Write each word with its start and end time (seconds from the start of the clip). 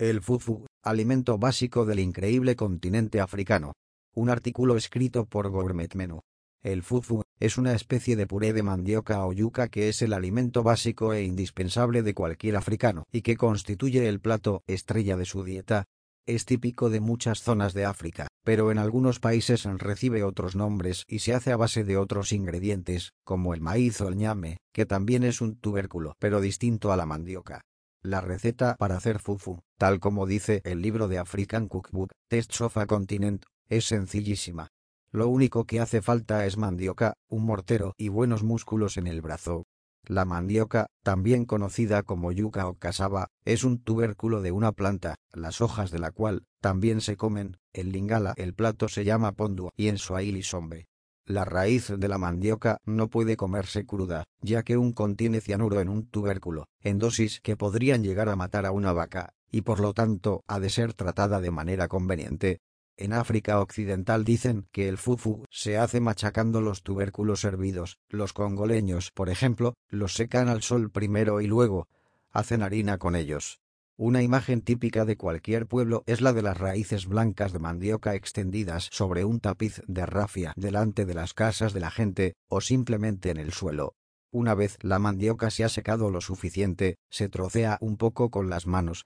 El 0.00 0.22
fufu, 0.22 0.64
alimento 0.84 1.38
básico 1.38 1.84
del 1.84 1.98
increíble 1.98 2.54
continente 2.54 3.18
africano. 3.20 3.72
Un 4.14 4.30
artículo 4.30 4.76
escrito 4.76 5.26
por 5.26 5.50
Gourmet 5.50 5.92
Menú. 5.96 6.20
El 6.62 6.84
fufu 6.84 7.24
es 7.40 7.58
una 7.58 7.74
especie 7.74 8.14
de 8.14 8.28
puré 8.28 8.52
de 8.52 8.62
mandioca 8.62 9.26
o 9.26 9.32
yuca 9.32 9.66
que 9.66 9.88
es 9.88 10.00
el 10.02 10.12
alimento 10.12 10.62
básico 10.62 11.14
e 11.14 11.24
indispensable 11.24 12.04
de 12.04 12.14
cualquier 12.14 12.54
africano 12.54 13.06
y 13.10 13.22
que 13.22 13.36
constituye 13.36 14.08
el 14.08 14.20
plato 14.20 14.62
estrella 14.68 15.16
de 15.16 15.24
su 15.24 15.42
dieta. 15.42 15.86
Es 16.26 16.44
típico 16.44 16.90
de 16.90 17.00
muchas 17.00 17.42
zonas 17.42 17.74
de 17.74 17.84
África, 17.84 18.28
pero 18.44 18.70
en 18.70 18.78
algunos 18.78 19.18
países 19.18 19.64
recibe 19.64 20.22
otros 20.22 20.54
nombres 20.54 21.02
y 21.08 21.18
se 21.18 21.34
hace 21.34 21.50
a 21.50 21.56
base 21.56 21.82
de 21.82 21.96
otros 21.96 22.32
ingredientes, 22.32 23.10
como 23.24 23.52
el 23.52 23.60
maíz 23.60 24.00
o 24.00 24.06
el 24.06 24.16
ñame, 24.16 24.58
que 24.72 24.86
también 24.86 25.24
es 25.24 25.40
un 25.40 25.56
tubérculo, 25.56 26.14
pero 26.20 26.40
distinto 26.40 26.92
a 26.92 26.96
la 26.96 27.04
mandioca. 27.04 27.62
La 28.02 28.20
receta 28.20 28.76
para 28.78 28.96
hacer 28.96 29.18
fufu, 29.18 29.58
tal 29.76 29.98
como 29.98 30.26
dice 30.26 30.60
el 30.64 30.82
libro 30.82 31.08
de 31.08 31.18
African 31.18 31.66
Cookbook, 31.66 32.12
Tests 32.28 32.60
of 32.60 32.76
a 32.78 32.86
Continent, 32.86 33.44
es 33.68 33.86
sencillísima. 33.86 34.68
Lo 35.10 35.28
único 35.28 35.64
que 35.64 35.80
hace 35.80 36.00
falta 36.00 36.46
es 36.46 36.56
mandioca, 36.56 37.14
un 37.28 37.44
mortero 37.44 37.94
y 37.96 38.08
buenos 38.08 38.44
músculos 38.44 38.98
en 38.98 39.08
el 39.08 39.20
brazo. 39.20 39.64
La 40.04 40.24
mandioca, 40.24 40.86
también 41.02 41.44
conocida 41.44 42.04
como 42.04 42.30
yuca 42.30 42.68
o 42.68 42.74
casaba, 42.74 43.28
es 43.44 43.64
un 43.64 43.82
tubérculo 43.82 44.42
de 44.42 44.52
una 44.52 44.70
planta, 44.72 45.16
las 45.32 45.60
hojas 45.60 45.90
de 45.90 45.98
la 45.98 46.12
cual 46.12 46.46
también 46.60 47.00
se 47.00 47.16
comen. 47.16 47.56
En 47.72 47.90
Lingala 47.90 48.32
el 48.36 48.54
plato 48.54 48.88
se 48.88 49.04
llama 49.04 49.32
pondu 49.32 49.70
y 49.76 49.88
en 49.88 49.98
Swahili 49.98 50.42
sombe. 50.42 50.86
La 51.28 51.44
raíz 51.44 51.92
de 51.94 52.08
la 52.08 52.16
mandioca 52.16 52.78
no 52.86 53.08
puede 53.08 53.36
comerse 53.36 53.84
cruda, 53.84 54.24
ya 54.40 54.62
que 54.62 54.78
un 54.78 54.94
contiene 54.94 55.42
cianuro 55.42 55.78
en 55.82 55.90
un 55.90 56.06
tubérculo, 56.06 56.68
en 56.80 56.98
dosis 56.98 57.42
que 57.42 57.54
podrían 57.54 58.02
llegar 58.02 58.30
a 58.30 58.36
matar 58.36 58.64
a 58.64 58.72
una 58.72 58.94
vaca, 58.94 59.34
y 59.50 59.60
por 59.60 59.78
lo 59.78 59.92
tanto 59.92 60.42
ha 60.46 60.58
de 60.58 60.70
ser 60.70 60.94
tratada 60.94 61.42
de 61.42 61.50
manera 61.50 61.86
conveniente, 61.86 62.62
en 62.96 63.12
África 63.12 63.60
Occidental 63.60 64.24
dicen 64.24 64.68
que 64.72 64.88
el 64.88 64.96
fufu 64.96 65.44
se 65.50 65.76
hace 65.76 66.00
machacando 66.00 66.62
los 66.62 66.82
tubérculos 66.82 67.44
hervidos. 67.44 67.98
Los 68.08 68.32
congoleños, 68.32 69.10
por 69.12 69.28
ejemplo, 69.28 69.74
los 69.90 70.14
secan 70.14 70.48
al 70.48 70.62
sol 70.62 70.90
primero 70.90 71.42
y 71.42 71.46
luego 71.46 71.88
hacen 72.32 72.62
harina 72.62 72.96
con 72.96 73.14
ellos. 73.14 73.60
Una 74.00 74.22
imagen 74.22 74.60
típica 74.60 75.04
de 75.04 75.16
cualquier 75.16 75.66
pueblo 75.66 76.04
es 76.06 76.20
la 76.20 76.32
de 76.32 76.40
las 76.40 76.56
raíces 76.56 77.08
blancas 77.08 77.52
de 77.52 77.58
mandioca 77.58 78.14
extendidas 78.14 78.88
sobre 78.92 79.24
un 79.24 79.40
tapiz 79.40 79.82
de 79.88 80.06
rafia 80.06 80.52
delante 80.54 81.04
de 81.04 81.14
las 81.14 81.34
casas 81.34 81.72
de 81.72 81.80
la 81.80 81.90
gente, 81.90 82.36
o 82.46 82.60
simplemente 82.60 83.30
en 83.30 83.38
el 83.38 83.52
suelo. 83.52 83.96
Una 84.30 84.54
vez 84.54 84.78
la 84.82 85.00
mandioca 85.00 85.50
se 85.50 85.64
ha 85.64 85.68
secado 85.68 86.10
lo 86.10 86.20
suficiente, 86.20 86.96
se 87.10 87.28
trocea 87.28 87.76
un 87.80 87.96
poco 87.96 88.30
con 88.30 88.48
las 88.48 88.68
manos, 88.68 89.04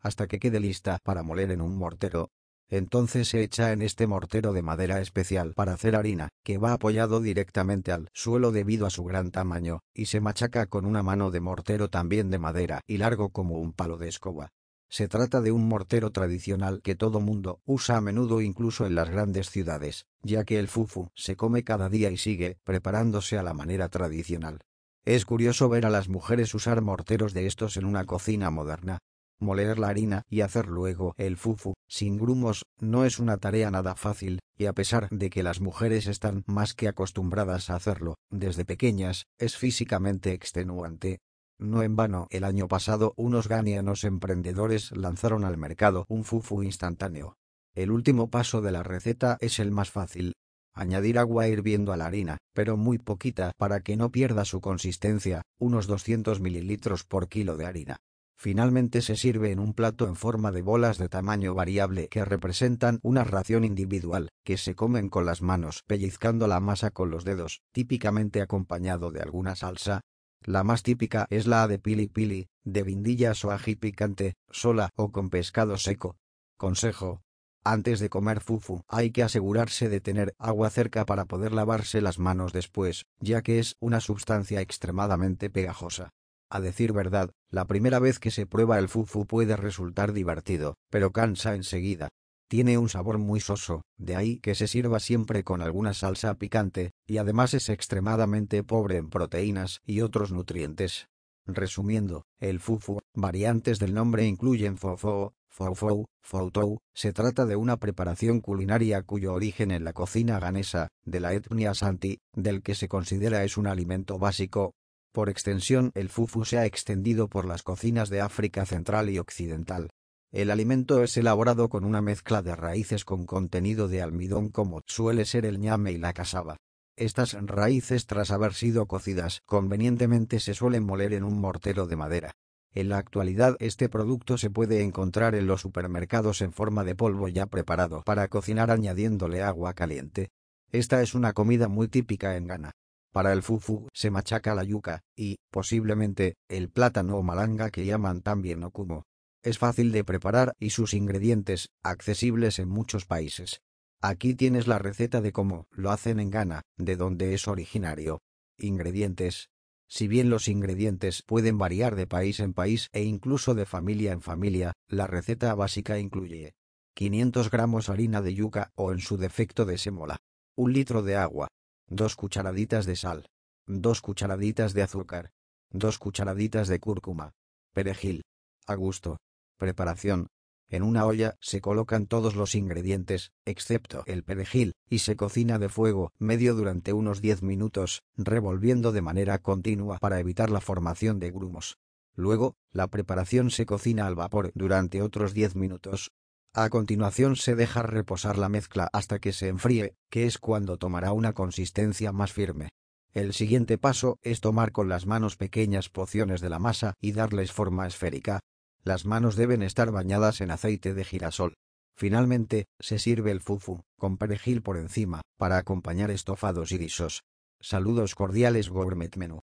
hasta 0.00 0.26
que 0.26 0.38
quede 0.38 0.58
lista 0.58 1.00
para 1.02 1.22
moler 1.22 1.50
en 1.50 1.60
un 1.60 1.76
mortero, 1.76 2.30
entonces 2.70 3.28
se 3.28 3.42
echa 3.42 3.72
en 3.72 3.82
este 3.82 4.06
mortero 4.06 4.52
de 4.52 4.62
madera 4.62 5.00
especial 5.00 5.52
para 5.54 5.72
hacer 5.74 5.96
harina, 5.96 6.28
que 6.44 6.56
va 6.56 6.72
apoyado 6.72 7.20
directamente 7.20 7.92
al 7.92 8.08
suelo 8.12 8.52
debido 8.52 8.86
a 8.86 8.90
su 8.90 9.04
gran 9.04 9.32
tamaño, 9.32 9.80
y 9.92 10.06
se 10.06 10.20
machaca 10.20 10.66
con 10.66 10.86
una 10.86 11.02
mano 11.02 11.30
de 11.30 11.40
mortero 11.40 11.90
también 11.90 12.30
de 12.30 12.38
madera 12.38 12.80
y 12.86 12.98
largo 12.98 13.30
como 13.30 13.58
un 13.58 13.72
palo 13.72 13.98
de 13.98 14.08
escoba. 14.08 14.50
Se 14.88 15.06
trata 15.06 15.40
de 15.40 15.52
un 15.52 15.68
mortero 15.68 16.10
tradicional 16.10 16.80
que 16.82 16.96
todo 16.96 17.20
mundo 17.20 17.60
usa 17.64 17.96
a 17.96 18.00
menudo 18.00 18.40
incluso 18.40 18.86
en 18.86 18.94
las 18.96 19.08
grandes 19.08 19.50
ciudades, 19.50 20.06
ya 20.22 20.44
que 20.44 20.58
el 20.58 20.66
fufu 20.66 21.10
se 21.14 21.36
come 21.36 21.62
cada 21.62 21.88
día 21.88 22.10
y 22.10 22.16
sigue 22.16 22.58
preparándose 22.64 23.38
a 23.38 23.42
la 23.42 23.54
manera 23.54 23.88
tradicional. 23.88 24.60
Es 25.04 25.24
curioso 25.24 25.68
ver 25.68 25.86
a 25.86 25.90
las 25.90 26.08
mujeres 26.08 26.54
usar 26.54 26.82
morteros 26.82 27.32
de 27.34 27.46
estos 27.46 27.76
en 27.76 27.84
una 27.84 28.04
cocina 28.04 28.50
moderna, 28.50 28.98
Moler 29.40 29.78
la 29.78 29.88
harina 29.88 30.22
y 30.28 30.42
hacer 30.42 30.68
luego 30.68 31.14
el 31.16 31.36
fufu, 31.36 31.74
sin 31.88 32.18
grumos, 32.18 32.66
no 32.78 33.04
es 33.04 33.18
una 33.18 33.38
tarea 33.38 33.70
nada 33.70 33.94
fácil, 33.94 34.38
y 34.56 34.66
a 34.66 34.74
pesar 34.74 35.08
de 35.10 35.30
que 35.30 35.42
las 35.42 35.60
mujeres 35.60 36.06
están 36.06 36.44
más 36.46 36.74
que 36.74 36.88
acostumbradas 36.88 37.70
a 37.70 37.76
hacerlo, 37.76 38.16
desde 38.30 38.66
pequeñas, 38.66 39.24
es 39.38 39.56
físicamente 39.56 40.32
extenuante. 40.32 41.20
No 41.58 41.82
en 41.82 41.96
vano, 41.96 42.26
el 42.30 42.44
año 42.44 42.68
pasado 42.68 43.14
unos 43.16 43.48
ganianos 43.48 44.04
emprendedores 44.04 44.92
lanzaron 44.92 45.44
al 45.44 45.56
mercado 45.56 46.04
un 46.08 46.24
fufu 46.24 46.62
instantáneo. 46.62 47.36
El 47.74 47.90
último 47.90 48.28
paso 48.28 48.60
de 48.60 48.72
la 48.72 48.82
receta 48.82 49.38
es 49.40 49.58
el 49.58 49.70
más 49.70 49.90
fácil, 49.90 50.34
añadir 50.74 51.18
agua 51.18 51.48
hirviendo 51.48 51.92
a 51.92 51.96
la 51.96 52.06
harina, 52.06 52.38
pero 52.54 52.76
muy 52.76 52.98
poquita 52.98 53.52
para 53.56 53.80
que 53.80 53.96
no 53.96 54.10
pierda 54.10 54.44
su 54.44 54.60
consistencia, 54.60 55.42
unos 55.58 55.86
200 55.86 56.40
mililitros 56.40 57.04
por 57.04 57.28
kilo 57.28 57.56
de 57.56 57.66
harina. 57.66 57.96
Finalmente 58.42 59.02
se 59.02 59.16
sirve 59.16 59.50
en 59.50 59.58
un 59.58 59.74
plato 59.74 60.08
en 60.08 60.16
forma 60.16 60.50
de 60.50 60.62
bolas 60.62 60.96
de 60.96 61.10
tamaño 61.10 61.52
variable 61.52 62.08
que 62.08 62.24
representan 62.24 62.98
una 63.02 63.22
ración 63.22 63.64
individual, 63.64 64.30
que 64.46 64.56
se 64.56 64.74
comen 64.74 65.10
con 65.10 65.26
las 65.26 65.42
manos 65.42 65.82
pellizcando 65.86 66.46
la 66.46 66.58
masa 66.58 66.90
con 66.90 67.10
los 67.10 67.26
dedos, 67.26 67.60
típicamente 67.70 68.40
acompañado 68.40 69.10
de 69.10 69.20
alguna 69.20 69.56
salsa. 69.56 70.00
La 70.42 70.64
más 70.64 70.82
típica 70.82 71.26
es 71.28 71.46
la 71.46 71.68
de 71.68 71.78
pili 71.78 72.06
pili, 72.08 72.48
de 72.64 72.82
vindillas 72.82 73.44
o 73.44 73.50
ají 73.50 73.76
picante, 73.76 74.36
sola 74.50 74.88
o 74.96 75.12
con 75.12 75.28
pescado 75.28 75.76
seco. 75.76 76.16
Consejo. 76.56 77.20
Antes 77.62 78.00
de 78.00 78.08
comer 78.08 78.40
fufu 78.40 78.84
hay 78.88 79.10
que 79.10 79.22
asegurarse 79.22 79.90
de 79.90 80.00
tener 80.00 80.34
agua 80.38 80.70
cerca 80.70 81.04
para 81.04 81.26
poder 81.26 81.52
lavarse 81.52 82.00
las 82.00 82.18
manos 82.18 82.54
después, 82.54 83.04
ya 83.18 83.42
que 83.42 83.58
es 83.58 83.76
una 83.80 84.00
sustancia 84.00 84.62
extremadamente 84.62 85.50
pegajosa. 85.50 86.14
A 86.50 86.60
decir 86.60 86.92
verdad, 86.92 87.30
la 87.50 87.66
primera 87.66 88.00
vez 88.00 88.18
que 88.18 88.32
se 88.32 88.44
prueba 88.44 88.78
el 88.80 88.88
fufu 88.88 89.24
puede 89.24 89.56
resultar 89.56 90.12
divertido, 90.12 90.74
pero 90.90 91.12
cansa 91.12 91.54
enseguida. 91.54 92.08
Tiene 92.48 92.76
un 92.76 92.88
sabor 92.88 93.18
muy 93.18 93.38
soso, 93.38 93.82
de 93.96 94.16
ahí 94.16 94.38
que 94.40 94.56
se 94.56 94.66
sirva 94.66 94.98
siempre 94.98 95.44
con 95.44 95.62
alguna 95.62 95.94
salsa 95.94 96.34
picante, 96.34 96.90
y 97.06 97.18
además 97.18 97.54
es 97.54 97.68
extremadamente 97.68 98.64
pobre 98.64 98.96
en 98.96 99.08
proteínas 99.08 99.78
y 99.86 100.00
otros 100.00 100.32
nutrientes. 100.32 101.06
Resumiendo, 101.46 102.24
el 102.40 102.58
fufu, 102.58 102.98
variantes 103.14 103.78
del 103.78 103.94
nombre 103.94 104.26
incluyen 104.26 104.76
fofo, 104.76 105.34
fofou, 105.48 106.06
foutou, 106.20 106.78
se 106.92 107.12
trata 107.12 107.46
de 107.46 107.54
una 107.54 107.76
preparación 107.76 108.40
culinaria 108.40 109.02
cuyo 109.02 109.32
origen 109.34 109.70
en 109.70 109.84
la 109.84 109.92
cocina 109.92 110.40
ganesa, 110.40 110.88
de 111.04 111.20
la 111.20 111.32
etnia 111.32 111.74
santi, 111.74 112.18
del 112.34 112.62
que 112.62 112.74
se 112.74 112.88
considera 112.88 113.44
es 113.44 113.56
un 113.56 113.68
alimento 113.68 114.18
básico, 114.18 114.74
por 115.12 115.28
extensión, 115.28 115.90
el 115.94 116.08
fufu 116.08 116.44
se 116.44 116.58
ha 116.58 116.66
extendido 116.66 117.28
por 117.28 117.44
las 117.44 117.62
cocinas 117.62 118.10
de 118.10 118.20
África 118.20 118.66
Central 118.66 119.10
y 119.10 119.18
Occidental. 119.18 119.90
El 120.32 120.50
alimento 120.50 121.02
es 121.02 121.16
elaborado 121.16 121.68
con 121.68 121.84
una 121.84 122.00
mezcla 122.00 122.40
de 122.42 122.54
raíces 122.54 123.04
con 123.04 123.26
contenido 123.26 123.88
de 123.88 124.00
almidón 124.00 124.50
como 124.50 124.82
suele 124.86 125.24
ser 125.24 125.44
el 125.44 125.58
ñame 125.58 125.90
y 125.92 125.98
la 125.98 126.12
casaba. 126.12 126.56
Estas 126.96 127.32
raíces 127.32 128.06
tras 128.06 128.30
haber 128.30 128.54
sido 128.54 128.86
cocidas 128.86 129.42
convenientemente 129.46 130.38
se 130.38 130.54
suelen 130.54 130.84
moler 130.84 131.14
en 131.14 131.24
un 131.24 131.40
mortero 131.40 131.86
de 131.86 131.96
madera. 131.96 132.32
En 132.72 132.88
la 132.88 132.98
actualidad 132.98 133.56
este 133.58 133.88
producto 133.88 134.38
se 134.38 134.50
puede 134.50 134.82
encontrar 134.82 135.34
en 135.34 135.48
los 135.48 135.60
supermercados 135.60 136.40
en 136.42 136.52
forma 136.52 136.84
de 136.84 136.94
polvo 136.94 137.26
ya 137.26 137.46
preparado 137.46 138.02
para 138.02 138.28
cocinar 138.28 138.70
añadiéndole 138.70 139.42
agua 139.42 139.74
caliente. 139.74 140.30
Esta 140.70 141.02
es 141.02 141.14
una 141.14 141.32
comida 141.32 141.66
muy 141.66 141.88
típica 141.88 142.36
en 142.36 142.46
Ghana. 142.46 142.70
Para 143.12 143.32
el 143.32 143.42
fufu 143.42 143.88
se 143.92 144.10
machaca 144.10 144.54
la 144.54 144.62
yuca 144.62 145.02
y, 145.16 145.38
posiblemente, 145.50 146.36
el 146.48 146.70
plátano 146.70 147.16
o 147.16 147.22
malanga 147.22 147.70
que 147.70 147.84
llaman 147.84 148.22
también 148.22 148.62
okumo. 148.62 149.04
Es 149.42 149.58
fácil 149.58 149.90
de 149.90 150.04
preparar 150.04 150.54
y 150.58 150.70
sus 150.70 150.94
ingredientes, 150.94 151.70
accesibles 151.82 152.58
en 152.58 152.68
muchos 152.68 153.06
países. 153.06 153.62
Aquí 154.00 154.34
tienes 154.34 154.66
la 154.66 154.78
receta 154.78 155.20
de 155.20 155.32
cómo 155.32 155.66
lo 155.70 155.90
hacen 155.90 156.20
en 156.20 156.30
Ghana, 156.30 156.62
de 156.76 156.96
donde 156.96 157.34
es 157.34 157.48
originario. 157.48 158.20
Ingredientes. 158.58 159.50
Si 159.88 160.06
bien 160.06 160.30
los 160.30 160.46
ingredientes 160.46 161.22
pueden 161.22 161.58
variar 161.58 161.96
de 161.96 162.06
país 162.06 162.38
en 162.38 162.54
país 162.54 162.88
e 162.92 163.02
incluso 163.02 163.54
de 163.54 163.66
familia 163.66 164.12
en 164.12 164.22
familia, 164.22 164.72
la 164.88 165.08
receta 165.08 165.52
básica 165.54 165.98
incluye 165.98 166.54
500 166.94 167.50
gramos 167.50 167.88
harina 167.88 168.20
de 168.20 168.34
yuca 168.34 168.70
o 168.74 168.92
en 168.92 169.00
su 169.00 169.16
defecto 169.16 169.64
de 169.64 169.78
sémola, 169.78 170.18
un 170.54 170.72
litro 170.72 171.02
de 171.02 171.16
agua, 171.16 171.48
2 171.92 172.14
cucharaditas 172.14 172.86
de 172.86 172.94
sal, 172.94 173.26
2 173.66 174.00
cucharaditas 174.00 174.74
de 174.74 174.82
azúcar, 174.82 175.32
2 175.70 175.98
cucharaditas 175.98 176.68
de 176.68 176.78
cúrcuma, 176.78 177.32
perejil. 177.72 178.22
A 178.68 178.76
gusto. 178.76 179.18
Preparación. 179.56 180.28
En 180.68 180.84
una 180.84 181.04
olla 181.04 181.34
se 181.40 181.60
colocan 181.60 182.06
todos 182.06 182.36
los 182.36 182.54
ingredientes, 182.54 183.32
excepto 183.44 184.04
el 184.06 184.22
perejil, 184.22 184.74
y 184.88 185.00
se 185.00 185.16
cocina 185.16 185.58
de 185.58 185.68
fuego 185.68 186.12
medio 186.20 186.54
durante 186.54 186.92
unos 186.92 187.20
10 187.20 187.42
minutos, 187.42 188.04
revolviendo 188.16 188.92
de 188.92 189.02
manera 189.02 189.38
continua 189.38 189.98
para 189.98 190.20
evitar 190.20 190.48
la 190.48 190.60
formación 190.60 191.18
de 191.18 191.32
grumos. 191.32 191.78
Luego, 192.14 192.54
la 192.70 192.86
preparación 192.86 193.50
se 193.50 193.66
cocina 193.66 194.06
al 194.06 194.14
vapor 194.14 194.52
durante 194.54 195.02
otros 195.02 195.34
10 195.34 195.56
minutos, 195.56 196.12
a 196.52 196.68
continuación 196.68 197.36
se 197.36 197.54
deja 197.54 197.82
reposar 197.82 198.36
la 198.36 198.48
mezcla 198.48 198.88
hasta 198.92 199.20
que 199.20 199.32
se 199.32 199.48
enfríe, 199.48 199.94
que 200.10 200.26
es 200.26 200.38
cuando 200.38 200.78
tomará 200.78 201.12
una 201.12 201.32
consistencia 201.32 202.12
más 202.12 202.32
firme. 202.32 202.70
El 203.12 203.34
siguiente 203.34 203.78
paso 203.78 204.18
es 204.22 204.40
tomar 204.40 204.72
con 204.72 204.88
las 204.88 205.06
manos 205.06 205.36
pequeñas 205.36 205.88
pociones 205.88 206.40
de 206.40 206.50
la 206.50 206.58
masa 206.58 206.94
y 207.00 207.12
darles 207.12 207.52
forma 207.52 207.86
esférica. 207.86 208.40
Las 208.82 209.04
manos 209.04 209.36
deben 209.36 209.62
estar 209.62 209.90
bañadas 209.90 210.40
en 210.40 210.50
aceite 210.50 210.94
de 210.94 211.04
girasol. 211.04 211.54
Finalmente, 211.96 212.66
se 212.78 212.98
sirve 212.98 213.30
el 213.30 213.40
fufu, 213.40 213.82
con 213.98 214.16
perejil 214.16 214.62
por 214.62 214.76
encima, 214.76 215.22
para 215.36 215.58
acompañar 215.58 216.10
estofados 216.10 216.72
y 216.72 216.78
guisos. 216.78 217.22
Saludos 217.60 218.14
cordiales 218.14 218.70
Gourmet 218.70 219.14
Menú. 219.16 219.40